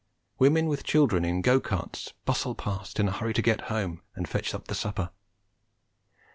[0.39, 4.27] Women with children in "go carts" bustle past in a hurry to get home and
[4.27, 5.11] fetch up the supper.